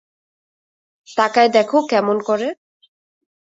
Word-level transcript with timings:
তাকায় 1.07 1.49
দ্যাখো 1.49 1.77
কেমন 1.91 2.17
করে। 2.21 2.47